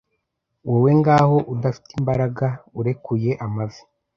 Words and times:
Wowe 0.69 0.91
ngaho, 0.99 1.37
udafite 1.53 1.89
imbaraga, 1.99 2.45
urekuye 2.79 3.31
amavi, 3.45 3.81